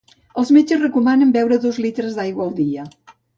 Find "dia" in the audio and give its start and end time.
2.63-2.89